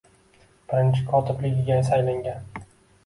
[0.71, 2.51] birinchi kotibligiga saylangan.